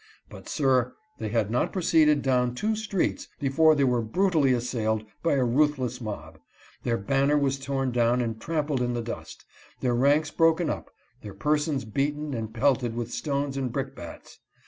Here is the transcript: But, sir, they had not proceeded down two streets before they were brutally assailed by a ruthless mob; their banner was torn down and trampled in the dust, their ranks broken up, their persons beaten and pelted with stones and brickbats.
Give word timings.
But, 0.31 0.49
sir, 0.49 0.93
they 1.19 1.29
had 1.29 1.51
not 1.51 1.71
proceeded 1.71 2.23
down 2.23 2.55
two 2.55 2.75
streets 2.75 3.27
before 3.39 3.75
they 3.75 3.83
were 3.83 4.01
brutally 4.01 4.51
assailed 4.51 5.05
by 5.21 5.33
a 5.35 5.43
ruthless 5.43 6.01
mob; 6.01 6.39
their 6.81 6.97
banner 6.97 7.37
was 7.37 7.59
torn 7.59 7.91
down 7.91 8.19
and 8.19 8.41
trampled 8.41 8.81
in 8.81 8.95
the 8.95 9.03
dust, 9.03 9.45
their 9.79 9.93
ranks 9.93 10.31
broken 10.31 10.71
up, 10.71 10.89
their 11.21 11.35
persons 11.35 11.85
beaten 11.85 12.33
and 12.33 12.51
pelted 12.51 12.95
with 12.95 13.11
stones 13.13 13.57
and 13.57 13.71
brickbats. 13.71 14.39